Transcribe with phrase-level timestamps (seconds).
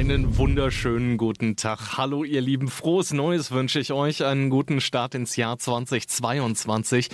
[0.00, 1.98] Einen wunderschönen guten Tag.
[1.98, 7.10] Hallo ihr Lieben, frohes Neues wünsche ich euch, einen guten Start ins Jahr 2022.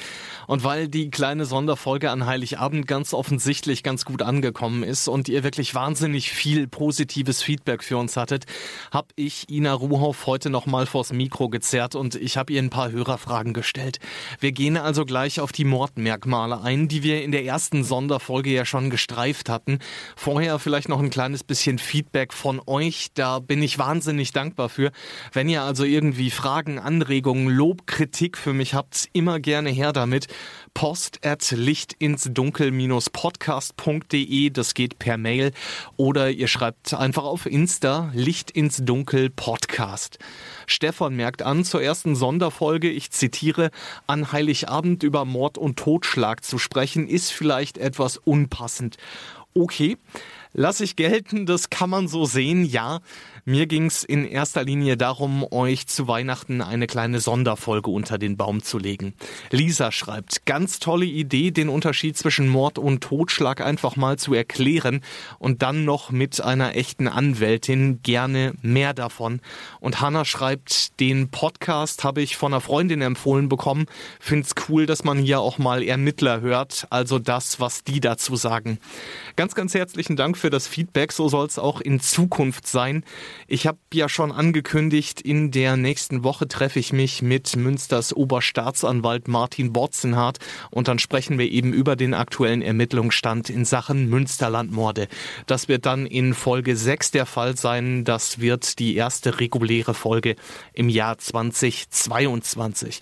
[0.47, 5.43] Und weil die kleine Sonderfolge an Heiligabend ganz offensichtlich ganz gut angekommen ist und ihr
[5.43, 8.45] wirklich wahnsinnig viel positives Feedback für uns hattet,
[8.93, 12.93] habe ich Ina Ruhoff heute nochmal vors Mikro gezerrt und ich habe ihr ein paar
[12.93, 13.99] Hörerfragen gestellt.
[14.39, 18.65] Wir gehen also gleich auf die Mordmerkmale ein, die wir in der ersten Sonderfolge ja
[18.65, 19.81] schon gestreift hatten.
[20.15, 22.76] Vorher vielleicht noch ein kleines bisschen Feedback von euch.
[23.15, 24.93] Da bin ich wahnsinnig dankbar für.
[25.33, 30.27] Wenn ihr also irgendwie Fragen, Anregungen, Lob, Kritik für mich habt, immer gerne her damit.
[30.75, 35.53] Post at lichtinsdunkel-podcast.de, das geht per Mail.
[35.97, 40.19] Oder ihr schreibt einfach auf Insta Licht ins Dunkel Podcast.
[40.67, 43.71] Stefan merkt an zur ersten Sonderfolge, ich zitiere,
[44.07, 48.99] an Heiligabend über Mord und Totschlag zu sprechen, ist vielleicht etwas unpassend.
[49.55, 49.97] Okay.
[50.59, 53.01] Lass ich gelten, das kann man so sehen, ja.
[53.45, 58.63] Mir ging's in erster Linie darum, euch zu Weihnachten eine kleine Sonderfolge unter den Baum
[58.63, 59.13] zu legen.
[59.51, 65.03] Lisa schreibt, ganz tolle Idee, den Unterschied zwischen Mord und Totschlag einfach mal zu erklären
[65.39, 69.41] und dann noch mit einer echten Anwältin gerne mehr davon.
[69.79, 73.85] Und Hanna schreibt, den Podcast habe ich von einer Freundin empfohlen bekommen.
[74.19, 78.79] Find's cool, dass man hier auch mal Ermittler hört, also das, was die dazu sagen.
[79.37, 81.13] Ganz, ganz herzlichen Dank für das Feedback.
[81.13, 83.05] So soll es auch in Zukunft sein.
[83.49, 89.29] Ich habe ja schon angekündigt, in der nächsten Woche treffe ich mich mit Münsters Oberstaatsanwalt
[89.29, 90.39] Martin Borzenhardt
[90.71, 95.09] und dann sprechen wir eben über den aktuellen Ermittlungsstand in Sachen Münsterlandmorde.
[95.47, 98.05] Das wird dann in Folge 6 der Fall sein.
[98.05, 100.37] Das wird die erste reguläre Folge
[100.73, 103.01] im Jahr 2022.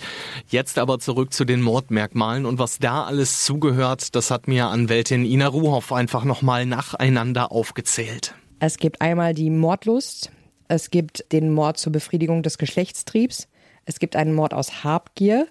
[0.49, 5.25] Jetzt aber zurück zu den Mordmerkmalen und was da alles zugehört, das hat mir Anwältin
[5.25, 8.35] Ina Ruhoff einfach nochmal nacheinander aufgezählt.
[8.61, 10.31] Es gibt einmal die Mordlust,
[10.69, 13.49] es gibt den Mord zur Befriedigung des Geschlechtstriebs,
[13.85, 15.49] es gibt einen Mord aus Habgier,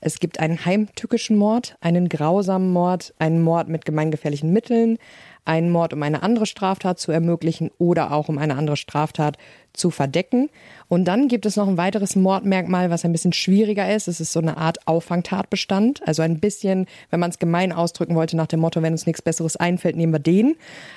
[0.00, 4.98] es gibt einen heimtückischen Mord, einen grausamen Mord, einen Mord mit gemeingefährlichen Mitteln,
[5.44, 9.38] einen Mord, um eine andere Straftat zu ermöglichen oder auch um eine andere Straftat
[9.72, 10.48] zu verdecken.
[10.92, 14.08] Und dann gibt es noch ein weiteres Mordmerkmal, was ein bisschen schwieriger ist.
[14.08, 16.06] Es ist so eine Art Auffangtatbestand.
[16.06, 19.22] Also ein bisschen, wenn man es gemein ausdrücken wollte, nach dem Motto, wenn uns nichts
[19.22, 20.56] Besseres einfällt, nehmen wir den.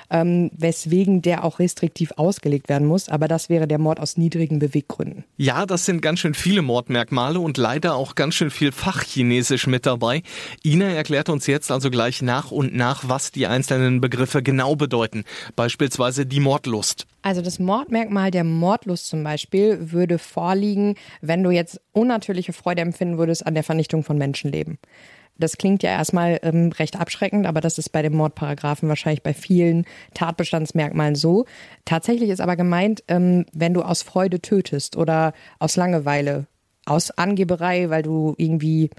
[0.10, 3.08] Ähm, weswegen der auch restriktiv ausgelegt werden muss.
[3.08, 5.24] Aber das wäre der Mord aus niedrigen Beweggründen.
[5.38, 9.86] Ja, das sind ganz schön viele Mordmerkmale und leider auch ganz schön viel Fachchinesisch mit
[9.86, 10.24] dabei.
[10.66, 15.24] Ina erklärt uns jetzt also gleich nach und nach, was die einzelnen Begriffe genau bedeuten.
[15.56, 17.08] Beispielsweise die Mordlust.
[17.26, 23.18] Also das Mordmerkmal der Mordlust zum Beispiel würde vorliegen, wenn du jetzt unnatürliche Freude empfinden
[23.18, 24.78] würdest an der Vernichtung von Menschenleben.
[25.36, 29.34] Das klingt ja erstmal ähm, recht abschreckend, aber das ist bei dem Mordparagraphen wahrscheinlich bei
[29.34, 31.46] vielen Tatbestandsmerkmalen so.
[31.84, 36.46] Tatsächlich ist aber gemeint, ähm, wenn du aus Freude tötest oder aus Langeweile,
[36.86, 38.92] aus Angeberei, weil du irgendwie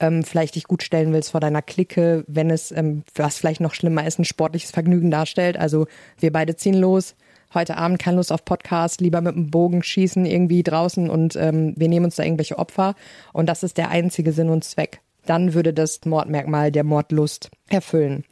[0.00, 3.72] ähm, vielleicht dich gut stellen willst vor deiner Clique, wenn es, ähm, was vielleicht noch
[3.72, 5.56] schlimmer ist, ein sportliches Vergnügen darstellt.
[5.56, 5.86] Also
[6.18, 7.16] wir beide ziehen los,
[7.54, 11.74] heute Abend keine Lust auf Podcast, lieber mit dem Bogen schießen irgendwie draußen und ähm,
[11.76, 12.94] wir nehmen uns da irgendwelche Opfer
[13.32, 15.00] und das ist der einzige Sinn und Zweck.
[15.26, 18.24] Dann würde das Mordmerkmal der Mordlust erfüllen.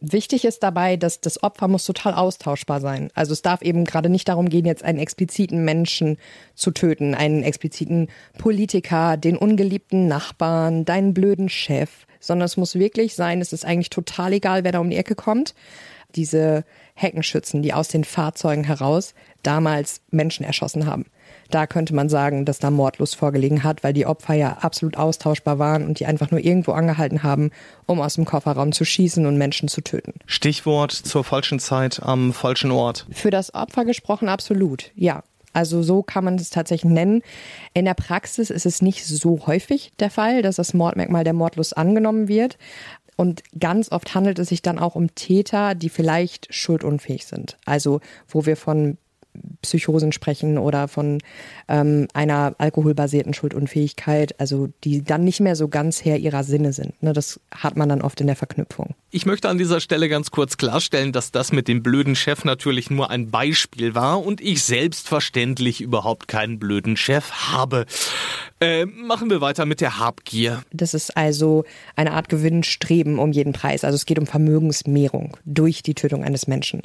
[0.00, 3.10] Wichtig ist dabei, dass das Opfer muss total austauschbar sein.
[3.14, 6.18] Also es darf eben gerade nicht darum gehen, jetzt einen expliziten Menschen
[6.54, 13.14] zu töten, einen expliziten Politiker, den ungeliebten Nachbarn, deinen blöden Chef, sondern es muss wirklich
[13.14, 15.54] sein, es ist eigentlich total egal, wer da um die Ecke kommt
[16.16, 16.64] diese
[16.94, 21.06] Heckenschützen, die aus den Fahrzeugen heraus damals Menschen erschossen haben.
[21.50, 25.58] Da könnte man sagen, dass da Mordlust vorgelegen hat, weil die Opfer ja absolut austauschbar
[25.58, 27.50] waren und die einfach nur irgendwo angehalten haben,
[27.86, 30.14] um aus dem Kofferraum zu schießen und Menschen zu töten.
[30.26, 33.06] Stichwort zur falschen Zeit am falschen Ort.
[33.12, 35.22] Für das Opfer gesprochen absolut, ja.
[35.52, 37.22] Also so kann man es tatsächlich nennen.
[37.74, 41.76] In der Praxis ist es nicht so häufig der Fall, dass das Mordmerkmal der Mordlust
[41.76, 42.56] angenommen wird.
[43.16, 47.56] Und ganz oft handelt es sich dann auch um Täter, die vielleicht schuldunfähig sind.
[47.64, 48.96] Also wo wir von
[49.62, 51.18] Psychosen sprechen oder von
[51.68, 57.00] ähm, einer alkoholbasierten Schuldunfähigkeit, also die dann nicht mehr so ganz Herr ihrer Sinne sind.
[57.02, 57.12] Ne?
[57.12, 58.94] Das hat man dann oft in der Verknüpfung.
[59.10, 62.90] Ich möchte an dieser Stelle ganz kurz klarstellen, dass das mit dem blöden Chef natürlich
[62.90, 67.86] nur ein Beispiel war und ich selbstverständlich überhaupt keinen blöden Chef habe.
[68.60, 70.62] Äh, machen wir weiter mit der Habgier.
[70.72, 71.64] Das ist also
[71.96, 73.84] eine Art Gewinnstreben um jeden Preis.
[73.84, 76.82] Also es geht um Vermögensmehrung durch die Tötung eines Menschen.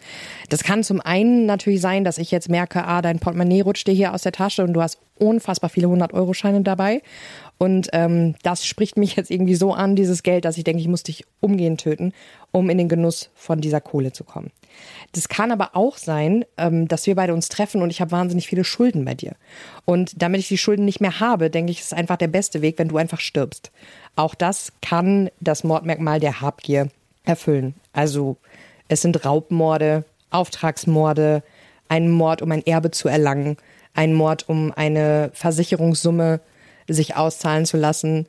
[0.49, 3.93] Das kann zum einen natürlich sein, dass ich jetzt merke, ah, dein Portemonnaie rutscht dir
[3.93, 7.01] hier aus der Tasche und du hast unfassbar viele 100-Euro-Scheine dabei.
[7.57, 10.87] Und ähm, das spricht mich jetzt irgendwie so an, dieses Geld, dass ich denke, ich
[10.87, 12.13] muss dich umgehend töten,
[12.51, 14.51] um in den Genuss von dieser Kohle zu kommen.
[15.13, 18.47] Das kann aber auch sein, ähm, dass wir beide uns treffen und ich habe wahnsinnig
[18.47, 19.35] viele Schulden bei dir.
[19.85, 22.77] Und damit ich die Schulden nicht mehr habe, denke ich, ist einfach der beste Weg,
[22.77, 23.71] wenn du einfach stirbst.
[24.15, 26.89] Auch das kann das Mordmerkmal der Habgier
[27.25, 27.73] erfüllen.
[27.93, 28.37] Also
[28.87, 31.43] es sind Raubmorde, Auftragsmorde,
[31.89, 33.57] ein Mord, um ein Erbe zu erlangen,
[33.93, 36.39] ein Mord, um eine Versicherungssumme
[36.87, 38.27] sich auszahlen zu lassen.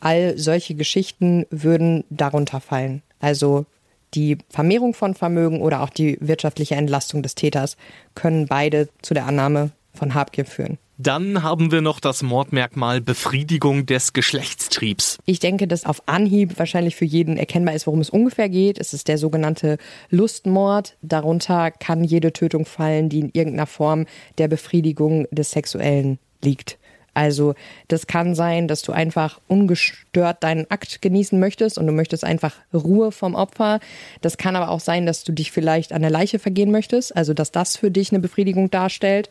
[0.00, 3.02] All solche Geschichten würden darunter fallen.
[3.20, 3.66] Also
[4.14, 7.76] die Vermehrung von Vermögen oder auch die wirtschaftliche Entlastung des Täters
[8.14, 10.78] können beide zu der Annahme von Habgier führen.
[11.02, 15.18] Dann haben wir noch das Mordmerkmal Befriedigung des Geschlechtstriebs.
[15.26, 18.78] Ich denke, dass auf Anhieb wahrscheinlich für jeden erkennbar ist, worum es ungefähr geht.
[18.78, 19.78] Es ist der sogenannte
[20.10, 20.96] Lustmord.
[21.02, 24.06] Darunter kann jede Tötung fallen, die in irgendeiner Form
[24.38, 26.78] der Befriedigung des Sexuellen liegt.
[27.14, 27.54] Also
[27.88, 32.54] das kann sein, dass du einfach ungestört deinen Akt genießen möchtest und du möchtest einfach
[32.72, 33.80] Ruhe vom Opfer.
[34.20, 37.34] Das kann aber auch sein, dass du dich vielleicht an der Leiche vergehen möchtest, also
[37.34, 39.28] dass das für dich eine Befriedigung darstellt.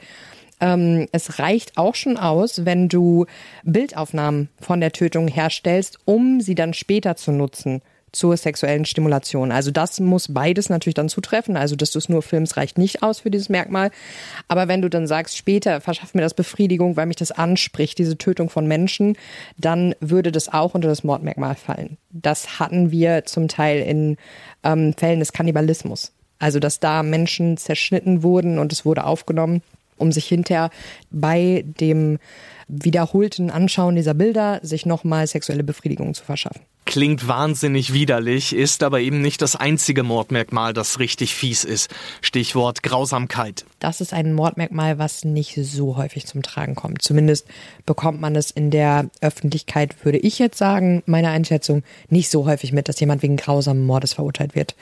[0.61, 3.25] Ähm, es reicht auch schon aus, wenn du
[3.63, 7.81] Bildaufnahmen von der Tötung herstellst, um sie dann später zu nutzen
[8.11, 9.51] zur sexuellen Stimulation.
[9.51, 11.55] Also das muss beides natürlich dann zutreffen.
[11.55, 13.89] Also dass du es nur filmst, reicht nicht aus für dieses Merkmal.
[14.47, 18.17] Aber wenn du dann sagst, später verschafft mir das Befriedigung, weil mich das anspricht, diese
[18.17, 19.17] Tötung von Menschen,
[19.57, 21.97] dann würde das auch unter das Mordmerkmal fallen.
[22.09, 24.17] Das hatten wir zum Teil in
[24.63, 26.11] ähm, Fällen des Kannibalismus.
[26.37, 29.61] Also dass da Menschen zerschnitten wurden und es wurde aufgenommen,
[30.01, 30.69] um sich hinterher
[31.09, 32.19] bei dem
[32.67, 36.61] wiederholten Anschauen dieser Bilder sich nochmal sexuelle Befriedigung zu verschaffen.
[36.85, 41.89] Klingt wahnsinnig widerlich, ist aber eben nicht das einzige Mordmerkmal, das richtig fies ist.
[42.21, 43.65] Stichwort Grausamkeit.
[43.79, 47.01] Das ist ein Mordmerkmal, was nicht so häufig zum Tragen kommt.
[47.01, 47.47] Zumindest
[47.85, 52.73] bekommt man es in der Öffentlichkeit, würde ich jetzt sagen, meiner Einschätzung, nicht so häufig
[52.73, 54.75] mit, dass jemand wegen grausamen Mordes verurteilt wird.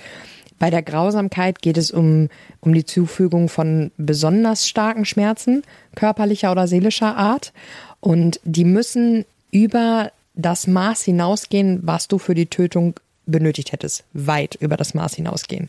[0.60, 2.30] Bei der Grausamkeit geht es um,
[2.60, 5.64] um die Zufügung von besonders starken Schmerzen,
[5.96, 7.54] körperlicher oder seelischer Art.
[8.02, 12.96] Und die müssen über das Maß hinausgehen, was du für die Tötung
[13.26, 14.04] benötigt hättest.
[14.14, 15.68] Weit über das Maß hinausgehen.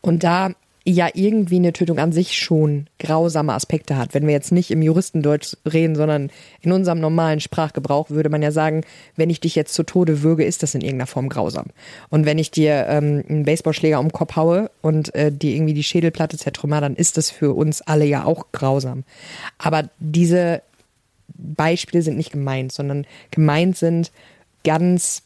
[0.00, 0.52] Und da
[0.94, 4.14] ja irgendwie eine Tötung an sich schon grausame Aspekte hat.
[4.14, 6.30] Wenn wir jetzt nicht im Juristendeutsch reden, sondern
[6.62, 8.82] in unserem normalen Sprachgebrauch, würde man ja sagen,
[9.14, 11.66] wenn ich dich jetzt zu Tode würge, ist das in irgendeiner Form grausam.
[12.08, 15.74] Und wenn ich dir ähm, einen Baseballschläger um den Kopf haue und äh, dir irgendwie
[15.74, 19.04] die Schädelplatte zertrümmer, dann ist das für uns alle ja auch grausam.
[19.58, 20.62] Aber diese
[21.34, 24.10] Beispiele sind nicht gemeint, sondern gemeint sind
[24.64, 25.22] ganz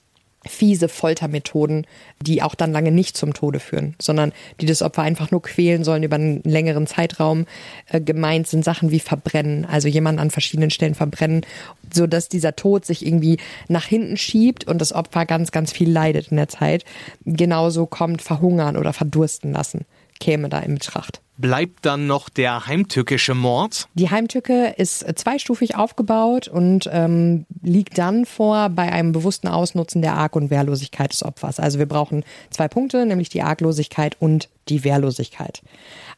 [0.46, 1.86] fiese Foltermethoden,
[2.20, 5.84] die auch dann lange nicht zum Tode führen, sondern die das Opfer einfach nur quälen
[5.84, 7.46] sollen über einen längeren Zeitraum.
[7.88, 11.46] Äh, gemeint sind Sachen wie Verbrennen, also jemanden an verschiedenen Stellen verbrennen,
[11.92, 15.90] so dass dieser Tod sich irgendwie nach hinten schiebt und das Opfer ganz, ganz viel
[15.90, 16.84] leidet in der Zeit.
[17.24, 19.84] Genauso kommt Verhungern oder Verdursten lassen,
[20.22, 23.88] käme da in Betracht bleibt dann noch der heimtückische Mord.
[23.94, 30.14] Die Heimtücke ist zweistufig aufgebaut und ähm, liegt dann vor bei einem bewussten Ausnutzen der
[30.14, 31.58] Arg- und Wehrlosigkeit des Opfers.
[31.58, 35.62] Also wir brauchen zwei Punkte, nämlich die Arglosigkeit und die Wehrlosigkeit.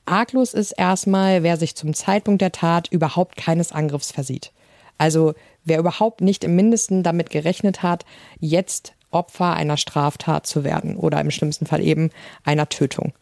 [0.05, 4.53] Arglos ist erstmal, wer sich zum Zeitpunkt der Tat überhaupt keines Angriffs versieht.
[4.99, 5.35] Also
[5.65, 8.05] wer überhaupt nicht im Mindesten damit gerechnet hat,
[8.39, 12.11] jetzt Opfer einer Straftat zu werden oder im schlimmsten Fall eben
[12.45, 13.15] einer Tötung.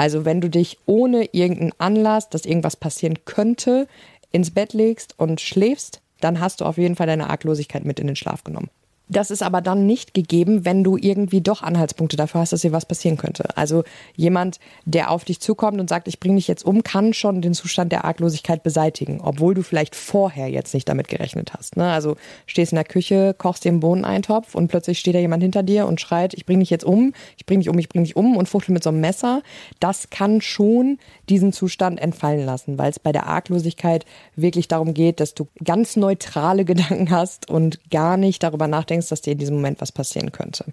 [0.00, 3.86] Also wenn du dich ohne irgendeinen Anlass, dass irgendwas passieren könnte,
[4.32, 8.06] ins Bett legst und schläfst, dann hast du auf jeden Fall deine Arglosigkeit mit in
[8.06, 8.70] den Schlaf genommen.
[9.10, 12.70] Das ist aber dann nicht gegeben, wenn du irgendwie doch Anhaltspunkte dafür hast, dass dir
[12.70, 13.56] was passieren könnte.
[13.56, 13.82] Also
[14.14, 17.52] jemand, der auf dich zukommt und sagt, ich bringe dich jetzt um, kann schon den
[17.52, 21.76] Zustand der Arglosigkeit beseitigen, obwohl du vielleicht vorher jetzt nicht damit gerechnet hast.
[21.76, 21.90] Ne?
[21.90, 25.64] Also stehst in der Küche, kochst dir einen Bohneneintopf und plötzlich steht da jemand hinter
[25.64, 28.14] dir und schreit, ich bringe dich jetzt um, ich bringe dich um, ich bringe dich
[28.14, 29.42] um und fuchtelt mit so einem Messer.
[29.80, 30.98] Das kann schon
[31.28, 35.96] diesen Zustand entfallen lassen, weil es bei der Arglosigkeit wirklich darum geht, dass du ganz
[35.96, 39.92] neutrale Gedanken hast und gar nicht darüber nachdenkst, denkst, dass dir in diesem Moment was
[39.92, 40.66] passieren könnte.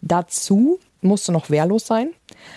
[0.00, 2.10] Dazu musst du noch wehrlos sein.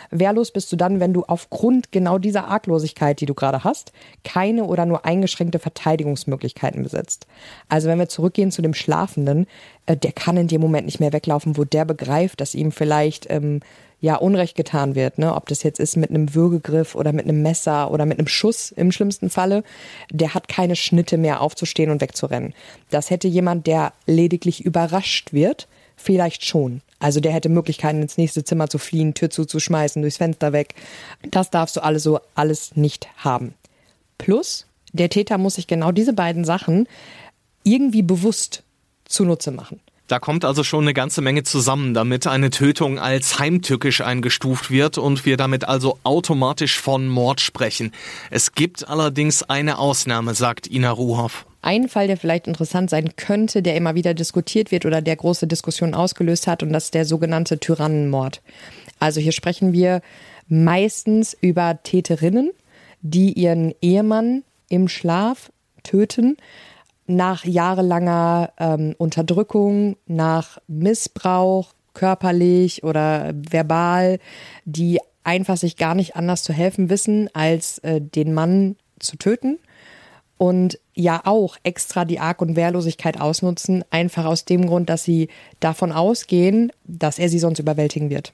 [0.09, 3.91] Wehrlos bist du dann, wenn du aufgrund genau dieser Arglosigkeit, die du gerade hast,
[4.23, 7.27] keine oder nur eingeschränkte Verteidigungsmöglichkeiten besitzt.
[7.69, 9.47] Also wenn wir zurückgehen zu dem Schlafenden,
[9.85, 13.29] äh, der kann in dem Moment nicht mehr weglaufen, wo der begreift, dass ihm vielleicht
[13.29, 13.59] ähm,
[13.99, 15.33] ja Unrecht getan wird, ne?
[15.33, 18.71] ob das jetzt ist mit einem Würgegriff oder mit einem Messer oder mit einem Schuss
[18.71, 19.63] im schlimmsten Falle,
[20.11, 22.53] der hat keine Schnitte mehr aufzustehen und wegzurennen.
[22.89, 26.81] Das hätte jemand, der lediglich überrascht wird, vielleicht schon.
[26.99, 30.75] Also der hätte Möglichkeiten, ins nächste Zimmer zu fliehen, Tür zuzuschmeißen, durchs Fenster weg.
[31.29, 33.53] Das darfst du alles so alles nicht haben.
[34.17, 36.87] Plus, der Täter muss sich genau diese beiden Sachen
[37.63, 38.63] irgendwie bewusst
[39.05, 39.79] zunutze machen.
[40.07, 44.97] Da kommt also schon eine ganze Menge zusammen, damit eine Tötung als heimtückisch eingestuft wird
[44.97, 47.91] und wir damit also automatisch von Mord sprechen.
[48.31, 51.45] Es gibt allerdings eine Ausnahme, sagt Ina Ruhoff.
[51.61, 55.45] Ein Fall, der vielleicht interessant sein könnte, der immer wieder diskutiert wird oder der große
[55.45, 58.41] Diskussionen ausgelöst hat, und das ist der sogenannte Tyrannenmord.
[58.99, 60.01] Also hier sprechen wir
[60.47, 62.51] meistens über Täterinnen,
[63.01, 65.51] die ihren Ehemann im Schlaf
[65.83, 66.37] töten
[67.07, 74.19] nach jahrelanger ähm, Unterdrückung, nach Missbrauch, körperlich oder verbal,
[74.65, 79.59] die einfach sich gar nicht anders zu helfen wissen, als äh, den Mann zu töten.
[80.37, 85.29] Und ja auch extra die Arg- und Wehrlosigkeit ausnutzen, einfach aus dem Grund, dass sie
[85.59, 88.33] davon ausgehen, dass er sie sonst überwältigen wird.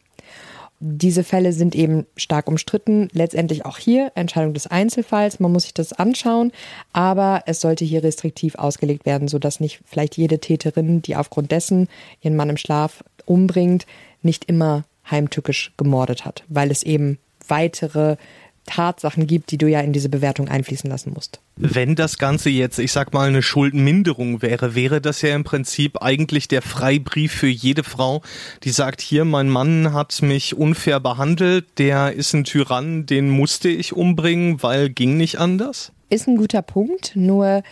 [0.85, 3.07] Diese Fälle sind eben stark umstritten.
[3.13, 5.39] Letztendlich auch hier Entscheidung des Einzelfalls.
[5.39, 6.51] Man muss sich das anschauen,
[6.91, 11.87] aber es sollte hier restriktiv ausgelegt werden, sodass nicht vielleicht jede Täterin, die aufgrund dessen
[12.19, 13.85] ihren Mann im Schlaf umbringt,
[14.23, 18.17] nicht immer heimtückisch gemordet hat, weil es eben weitere
[18.65, 21.39] Tatsachen gibt, die du ja in diese Bewertung einfließen lassen musst.
[21.55, 26.01] Wenn das Ganze jetzt, ich sag mal, eine Schuldenminderung wäre, wäre das ja im Prinzip
[26.01, 28.21] eigentlich der Freibrief für jede Frau,
[28.63, 33.69] die sagt, hier, mein Mann hat mich unfair behandelt, der ist ein Tyrann, den musste
[33.69, 35.91] ich umbringen, weil ging nicht anders?
[36.09, 37.63] Ist ein guter Punkt, nur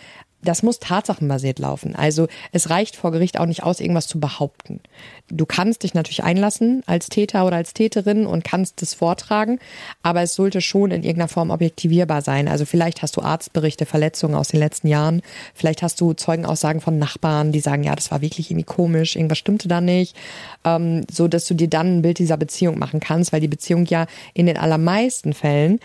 [0.42, 1.94] das muss tatsachenbasiert laufen.
[1.94, 4.80] Also es reicht vor Gericht auch nicht aus, irgendwas zu behaupten.
[5.30, 9.60] Du kannst dich natürlich einlassen als Täter oder als Täterin und kannst es vortragen,
[10.02, 12.48] aber es sollte schon in irgendeiner Form objektivierbar sein.
[12.48, 15.22] Also vielleicht hast du Arztberichte, Verletzungen aus den letzten Jahren,
[15.54, 19.38] vielleicht hast du Zeugenaussagen von Nachbarn, die sagen, ja, das war wirklich irgendwie komisch, irgendwas
[19.38, 20.16] stimmte da nicht,
[20.64, 23.86] ähm, so dass du dir dann ein Bild dieser Beziehung machen kannst, weil die Beziehung
[23.86, 25.78] ja in den allermeisten Fällen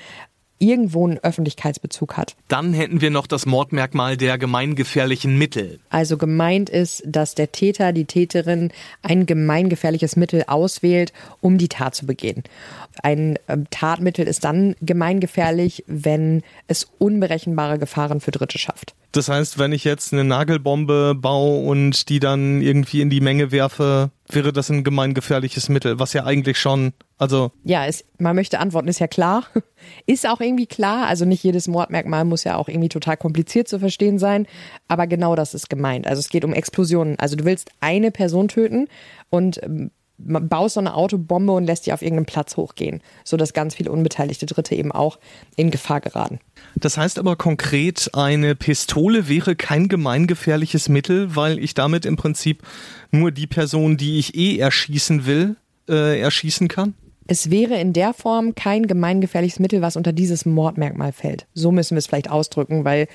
[0.60, 2.36] irgendwo einen Öffentlichkeitsbezug hat.
[2.48, 5.80] Dann hätten wir noch das Mordmerkmal der gemeingefährlichen Mittel.
[5.90, 8.72] Also gemeint ist, dass der Täter, die Täterin
[9.02, 12.44] ein gemeingefährliches Mittel auswählt, um die Tat zu begehen.
[13.04, 18.96] Ein ähm, Tatmittel ist dann gemeingefährlich, wenn es unberechenbare Gefahren für Dritte schafft.
[19.12, 23.52] Das heißt, wenn ich jetzt eine Nagelbombe baue und die dann irgendwie in die Menge
[23.52, 27.52] werfe, wäre das ein gemeingefährliches Mittel, was ja eigentlich schon, also.
[27.64, 29.46] Ja, ist, man möchte antworten, ist ja klar.
[30.06, 31.08] Ist auch irgendwie klar.
[31.08, 34.48] Also nicht jedes Mordmerkmal muss ja auch irgendwie total kompliziert zu verstehen sein.
[34.88, 36.08] Aber genau das ist gemeint.
[36.08, 37.18] Also es geht um Explosionen.
[37.20, 38.88] Also du willst eine Person töten
[39.30, 43.76] und ähm, baust so eine Autobombe und lässt die auf irgendeinem Platz hochgehen, sodass ganz
[43.76, 45.20] viele unbeteiligte Dritte eben auch
[45.56, 46.40] in Gefahr geraten.
[46.76, 52.64] Das heißt aber konkret, eine Pistole wäre kein gemeingefährliches Mittel, weil ich damit im Prinzip
[53.12, 55.56] nur die Person, die ich eh erschießen will,
[55.88, 56.96] äh, erschießen kann?
[57.30, 61.46] Es wäre in der Form kein gemeingefährliches Mittel, was unter dieses Mordmerkmal fällt.
[61.54, 63.08] So müssen wir es vielleicht ausdrücken, weil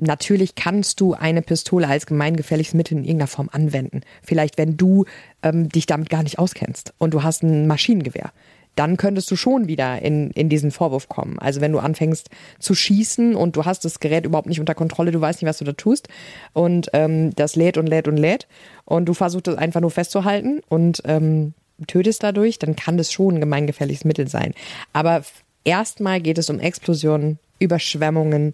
[0.00, 4.00] Natürlich kannst du eine Pistole als gemeingefährliches Mittel in irgendeiner Form anwenden.
[4.22, 5.04] Vielleicht, wenn du
[5.42, 8.32] ähm, dich damit gar nicht auskennst und du hast ein Maschinengewehr.
[8.76, 11.38] Dann könntest du schon wieder in, in diesen Vorwurf kommen.
[11.38, 15.10] Also wenn du anfängst zu schießen und du hast das Gerät überhaupt nicht unter Kontrolle,
[15.10, 16.08] du weißt nicht, was du da tust
[16.54, 18.46] und ähm, das lädt und lädt und lädt
[18.86, 21.52] und du versuchst es einfach nur festzuhalten und ähm,
[21.88, 24.54] tötest dadurch, dann kann das schon ein gemeingefährliches Mittel sein.
[24.92, 25.22] Aber
[25.64, 28.52] erstmal geht es um Explosionen, Überschwemmungen,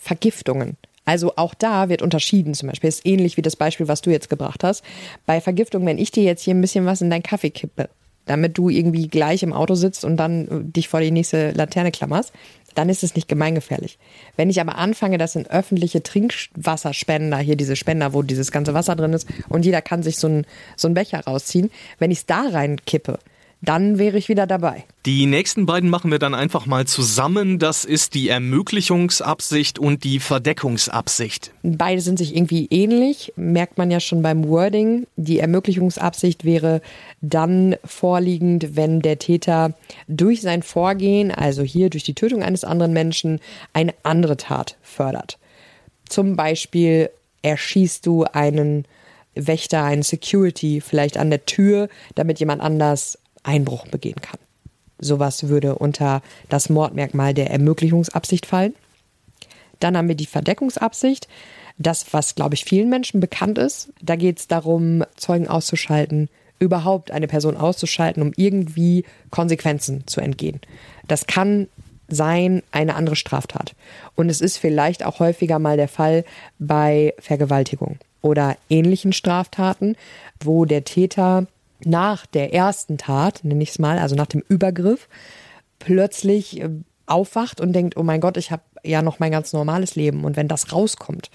[0.00, 0.76] Vergiftungen.
[1.04, 2.52] Also auch da wird unterschieden.
[2.52, 4.84] Zum Beispiel ist ähnlich wie das Beispiel, was du jetzt gebracht hast.
[5.24, 7.88] Bei Vergiftung, wenn ich dir jetzt hier ein bisschen was in deinen Kaffee kippe,
[8.26, 11.92] damit du irgendwie gleich im Auto sitzt und dann äh, dich vor die nächste Laterne
[11.92, 12.32] klammerst,
[12.74, 13.98] dann ist es nicht gemeingefährlich.
[14.36, 18.94] Wenn ich aber anfange, das in öffentliche Trinkwasserspender, hier diese Spender, wo dieses ganze Wasser
[18.94, 22.42] drin ist und jeder kann sich so einen, so Becher rausziehen, wenn ich es da
[22.52, 23.18] rein kippe,
[23.60, 24.84] dann wäre ich wieder dabei.
[25.04, 27.58] Die nächsten beiden machen wir dann einfach mal zusammen.
[27.58, 31.52] Das ist die Ermöglichungsabsicht und die Verdeckungsabsicht.
[31.62, 35.06] Beide sind sich irgendwie ähnlich, merkt man ja schon beim Wording.
[35.16, 36.82] Die Ermöglichungsabsicht wäre
[37.20, 39.74] dann vorliegend, wenn der Täter
[40.06, 43.40] durch sein Vorgehen, also hier durch die Tötung eines anderen Menschen,
[43.72, 45.38] eine andere Tat fördert.
[46.08, 47.10] Zum Beispiel
[47.42, 48.84] erschießt du einen
[49.34, 54.38] Wächter, einen Security vielleicht an der Tür, damit jemand anders Einbruch begehen kann.
[55.00, 58.74] Sowas würde unter das Mordmerkmal der Ermöglichungsabsicht fallen.
[59.80, 61.28] Dann haben wir die Verdeckungsabsicht.
[61.78, 63.90] Das, was, glaube ich, vielen Menschen bekannt ist.
[64.02, 66.28] Da geht es darum, Zeugen auszuschalten,
[66.58, 70.60] überhaupt eine Person auszuschalten, um irgendwie Konsequenzen zu entgehen.
[71.06, 71.68] Das kann
[72.08, 73.74] sein eine andere Straftat.
[74.16, 76.24] Und es ist vielleicht auch häufiger mal der Fall
[76.58, 79.94] bei Vergewaltigung oder ähnlichen Straftaten,
[80.42, 81.46] wo der Täter
[81.84, 85.08] nach der ersten Tat, nenne ich es mal, also nach dem Übergriff,
[85.78, 86.70] plötzlich äh,
[87.06, 90.24] aufwacht und denkt, oh mein Gott, ich habe ja noch mein ganz normales Leben.
[90.24, 91.30] Und wenn das rauskommt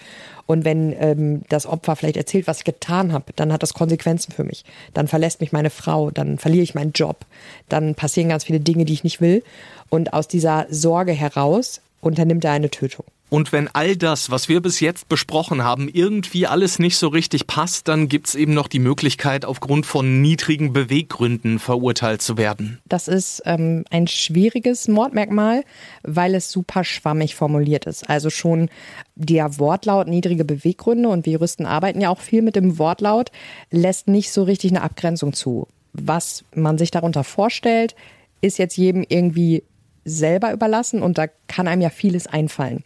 [0.45, 4.31] und wenn ähm, das Opfer vielleicht erzählt, was ich getan habe, dann hat das Konsequenzen
[4.31, 4.63] für mich.
[4.93, 7.25] Dann verlässt mich meine Frau, dann verliere ich meinen Job,
[7.69, 9.43] dann passieren ganz viele Dinge, die ich nicht will.
[9.89, 13.05] Und aus dieser Sorge heraus unternimmt er eine Tötung.
[13.33, 17.47] Und wenn all das, was wir bis jetzt besprochen haben, irgendwie alles nicht so richtig
[17.47, 22.77] passt, dann gibt es eben noch die Möglichkeit, aufgrund von niedrigen Beweggründen verurteilt zu werden.
[22.85, 25.63] Das ist ähm, ein schwieriges Mordmerkmal,
[26.03, 28.07] weil es super schwammig formuliert ist.
[28.07, 28.69] Also schon
[29.15, 33.31] der Wortlaut niedrige Beweggründe und wir Juristen arbeiten ja auch viel mit dem Wortlaut,
[33.71, 35.67] lässt nicht so richtig eine Abgrenzung zu.
[35.93, 37.95] Was man sich darunter vorstellt,
[38.41, 39.63] ist jetzt jedem irgendwie
[40.05, 42.83] selber überlassen und da kann einem ja vieles einfallen.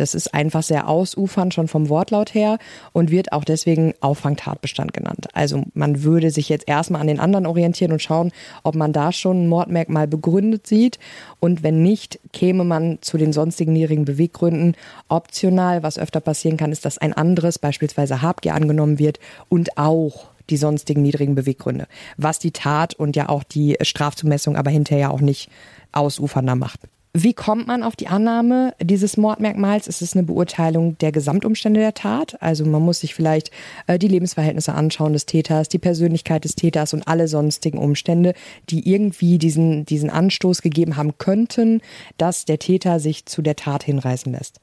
[0.00, 2.58] Das ist einfach sehr ausufernd schon vom Wortlaut her
[2.92, 5.28] und wird auch deswegen Auffangtatbestand genannt.
[5.34, 8.32] Also man würde sich jetzt erstmal an den anderen orientieren und schauen,
[8.62, 10.98] ob man da schon ein Mordmerkmal begründet sieht.
[11.38, 14.74] Und wenn nicht, käme man zu den sonstigen niedrigen Beweggründen.
[15.08, 19.18] Optional, was öfter passieren kann, ist, dass ein anderes, beispielsweise Habgier, angenommen wird
[19.50, 21.86] und auch die sonstigen niedrigen Beweggründe.
[22.16, 25.50] Was die Tat und ja auch die Strafzumessung aber hinterher auch nicht
[25.92, 26.80] ausufernder macht.
[27.12, 29.88] Wie kommt man auf die Annahme dieses Mordmerkmals?
[29.88, 32.40] Es ist eine Beurteilung der Gesamtumstände der Tat.
[32.40, 33.50] Also man muss sich vielleicht
[33.88, 38.34] äh, die Lebensverhältnisse anschauen des Täters, die Persönlichkeit des Täters und alle sonstigen Umstände,
[38.68, 41.80] die irgendwie diesen, diesen Anstoß gegeben haben könnten,
[42.16, 44.60] dass der Täter sich zu der Tat hinreißen lässt.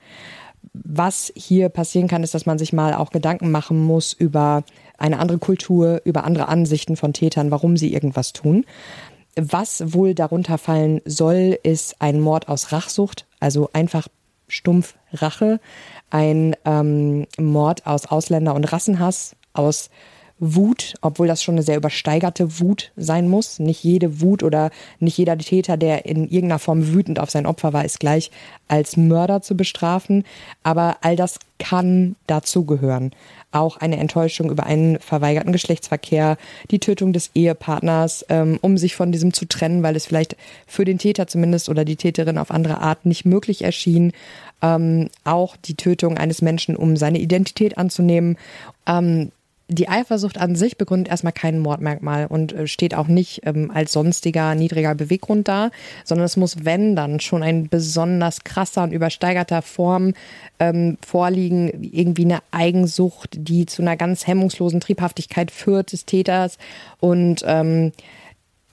[0.72, 4.63] Was hier passieren kann, ist, dass man sich mal auch Gedanken machen muss über
[4.98, 8.66] eine andere Kultur, über andere Ansichten von Tätern, warum sie irgendwas tun.
[9.36, 14.08] Was wohl darunter fallen soll, ist ein Mord aus Rachsucht, also einfach
[14.48, 15.60] stumpf Rache,
[16.10, 19.89] ein ähm, Mord aus Ausländer- und Rassenhass, aus
[20.39, 23.60] Wut, obwohl das schon eine sehr übersteigerte Wut sein muss.
[23.60, 24.69] Nicht jede Wut oder
[25.00, 28.32] nicht jeder Täter, der in irgendeiner Form wütend auf sein Opfer war, ist gleich
[28.67, 30.23] als Mörder zu bestrafen.
[30.63, 33.12] Aber all das kann dazugehören.
[33.52, 36.38] Auch eine Enttäuschung über einen verweigerten Geschlechtsverkehr,
[36.69, 40.36] die Tötung des Ehepartners, ähm, um sich von diesem zu trennen, weil es vielleicht
[40.67, 44.12] für den Täter zumindest oder die Täterin auf andere Art nicht möglich erschien.
[44.62, 48.38] Ähm, auch die Tötung eines Menschen, um seine Identität anzunehmen.
[48.86, 49.32] Ähm,
[49.69, 53.91] die Eifersucht an sich begründet erstmal kein Mordmerkmal und äh, steht auch nicht ähm, als
[53.91, 55.71] sonstiger niedriger Beweggrund da,
[56.06, 60.13] sondern es muss, wenn dann, schon ein besonders krasser und übersteigerter Form
[60.60, 66.58] ähm, vorliegen, irgendwie eine Eigensucht, die zu einer ganz hemmungslosen Triebhaftigkeit führt des Täters.
[66.99, 67.91] Und ähm,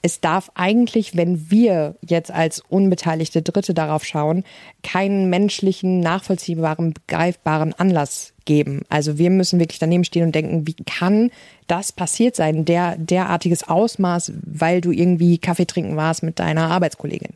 [0.01, 4.43] es darf eigentlich, wenn wir jetzt als unbeteiligte Dritte darauf schauen,
[4.83, 8.83] keinen menschlichen, nachvollziehbaren, begreifbaren Anlass geben.
[8.89, 11.31] Also wir müssen wirklich daneben stehen und denken, wie kann
[11.67, 17.33] das passiert sein, der derartiges Ausmaß, weil du irgendwie Kaffee trinken warst mit deiner Arbeitskollegin.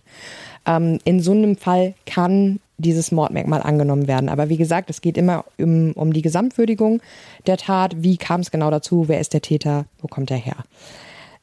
[0.65, 4.30] Ähm, in so einem Fall kann dieses Mordmerkmal angenommen werden.
[4.30, 7.02] Aber wie gesagt, es geht immer um, um die Gesamtwürdigung
[7.45, 8.02] der Tat.
[8.04, 9.08] Wie kam es genau dazu?
[9.08, 9.86] Wer ist der Täter?
[10.02, 10.58] Wo kommt er her?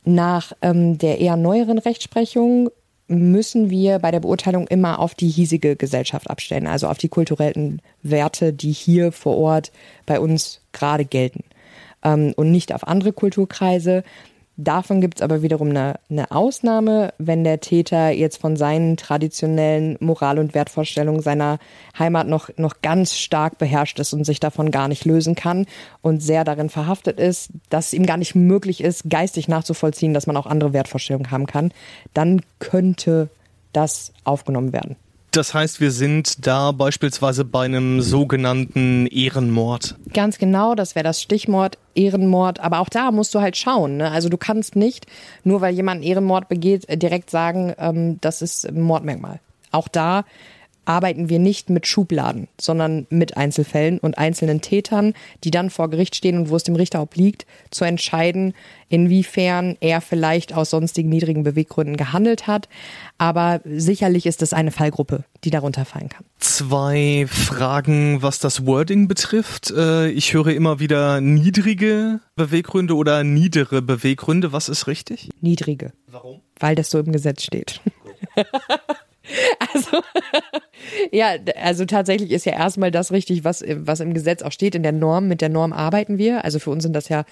[0.05, 2.71] Nach ähm, der eher neueren Rechtsprechung
[3.09, 7.81] müssen wir bei der Beurteilung immer auf die hiesige Gesellschaft abstellen, also auf die kulturellen
[8.03, 9.73] Werte, die hier vor Ort
[10.07, 11.45] bei uns gerade gelten
[12.03, 14.03] ähm, und nicht auf andere Kulturkreise.
[14.59, 19.99] Davon gibt es aber wiederum eine, eine, Ausnahme, wenn der Täter jetzt von seinen traditionellen
[20.01, 21.59] Moral- und Wertvorstellungen seiner
[21.99, 25.67] Heimat noch, noch ganz stark beherrscht ist und sich davon gar nicht lösen kann
[26.01, 30.27] und sehr darin verhaftet ist, dass es ihm gar nicht möglich ist, geistig nachzuvollziehen, dass
[30.27, 31.71] man auch andere Wertvorstellungen haben kann,
[32.15, 33.29] dann könnte
[33.75, 34.97] das aufgenommen werden.
[35.37, 39.97] Das heißt, wir sind da beispielsweise bei einem sogenannten Ehrenmord.
[40.15, 42.61] Ganz genau, das wäre das Stichwort Ehrenmord.
[42.61, 43.99] Aber auch da musst du halt schauen.
[43.99, 44.11] Ne?
[44.11, 45.05] Also du kannst nicht,
[45.45, 49.41] nur weil jemand Ehrenmord begeht, direkt sagen, ähm, das ist ein Mordmerkmal.
[49.73, 50.25] Auch da
[50.87, 55.13] arbeiten wir nicht mit Schubladen, sondern mit Einzelfällen und einzelnen Tätern,
[55.45, 58.55] die dann vor Gericht stehen und wo es dem Richter obliegt, zu entscheiden,
[58.89, 62.69] inwiefern er vielleicht aus sonstigen niedrigen Beweggründen gehandelt hat.
[63.19, 66.25] Aber sicherlich ist es eine Fallgruppe, die darunter fallen kann.
[66.39, 69.71] Zwei Fragen, was das Wording betrifft.
[69.71, 74.53] Äh, ich höre immer wieder niedrige Beweggründe oder niedere Beweggründe.
[74.53, 75.31] Was ist richtig?
[75.41, 75.93] Niedrige.
[76.07, 76.41] Warum?
[76.61, 77.81] Weil das so im Gesetz steht.
[79.77, 80.03] Also,
[81.13, 84.83] ja, also tatsächlich ist ja erstmal das richtig, was, was im Gesetz auch steht, in
[84.83, 85.29] der Norm.
[85.29, 86.45] Mit der Norm arbeiten wir.
[86.45, 87.25] Also für uns sind das ja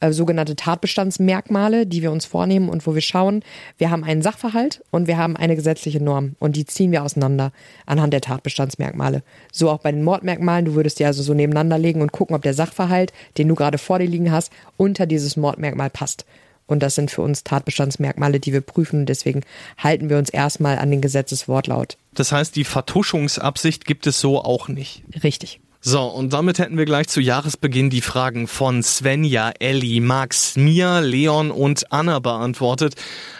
[0.00, 3.42] äh, sogenannte Tatbestandsmerkmale, die wir uns vornehmen und wo wir schauen,
[3.76, 7.52] wir haben einen Sachverhalt und wir haben eine gesetzliche Norm und die ziehen wir auseinander
[7.86, 9.22] anhand der Tatbestandsmerkmale.
[9.52, 10.64] So auch bei den Mordmerkmalen.
[10.64, 13.78] Du würdest die also so nebeneinander legen und gucken, ob der Sachverhalt, den du gerade
[13.78, 16.24] vor dir liegen hast, unter dieses Mordmerkmal passt.
[16.70, 19.04] Und das sind für uns Tatbestandsmerkmale, die wir prüfen.
[19.04, 19.40] Deswegen
[19.76, 21.96] halten wir uns erstmal an den Gesetzeswortlaut.
[22.14, 25.02] Das heißt, die Vertuschungsabsicht gibt es so auch nicht.
[25.24, 25.60] Richtig.
[25.82, 30.98] So, und damit hätten wir gleich zu Jahresbeginn die Fragen von Svenja, Elli, Max, Mia,
[30.98, 32.96] Leon und Anna beantwortet.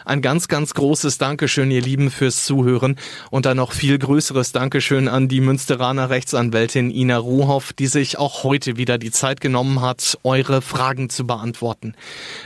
[0.06, 2.96] Ein ganz, ganz großes Dankeschön, ihr Lieben, fürs Zuhören
[3.30, 8.42] und ein noch viel größeres Dankeschön an die Münsteraner Rechtsanwältin Ina Ruhoff, die sich auch
[8.42, 11.94] heute wieder die Zeit genommen hat, eure Fragen zu beantworten.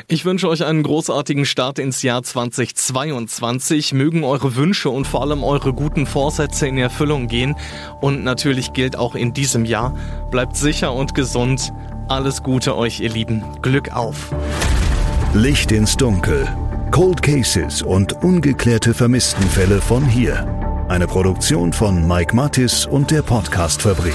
[0.09, 3.93] Ich wünsche euch einen großartigen Start ins Jahr 2022.
[3.93, 7.55] Mögen eure Wünsche und vor allem eure guten Vorsätze in Erfüllung gehen.
[8.01, 9.95] Und natürlich gilt auch in diesem Jahr,
[10.31, 11.73] Bleibt sicher und gesund.
[12.09, 13.45] Alles Gute euch, ihr Lieben.
[13.63, 14.35] Glück auf.
[15.33, 16.49] Licht ins Dunkel.
[16.91, 20.47] Cold Cases und ungeklärte Vermisstenfälle von hier.
[20.89, 24.15] Eine Produktion von Mike Mattis und der Podcastfabrik.